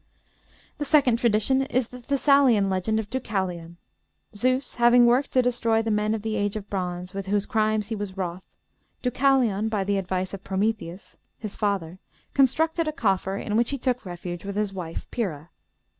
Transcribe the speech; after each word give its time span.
"The 0.79 0.85
second 0.85 1.17
tradition 1.17 1.61
is 1.61 1.89
the 1.89 1.99
Thessalian 1.99 2.71
legend 2.71 2.99
of 2.99 3.07
Deucalion. 3.11 3.77
Zeus 4.33 4.73
having 4.81 5.05
worked 5.05 5.31
to 5.33 5.43
destroy 5.43 5.83
the 5.83 5.91
men 5.91 6.15
of 6.15 6.23
the 6.23 6.37
age 6.37 6.55
of 6.55 6.67
bronze, 6.71 7.13
with 7.13 7.27
whose 7.27 7.45
crimes 7.45 7.89
he 7.89 7.95
was 7.95 8.17
wroth, 8.17 8.57
Deucalion, 9.03 9.69
by 9.69 9.83
the 9.83 9.99
advice 9.99 10.33
of 10.33 10.43
Prometheus, 10.43 11.19
his 11.37 11.55
father, 11.55 11.99
constructed 12.33 12.87
a 12.87 12.91
coffer, 12.91 13.37
in 13.37 13.55
which 13.55 13.69
he 13.69 13.77
took 13.77 14.03
refuge 14.03 14.43
with 14.43 14.55
his 14.55 14.73
wife, 14.73 15.05
Pyrrha. 15.11 15.51